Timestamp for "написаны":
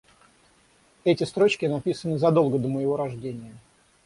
1.67-2.17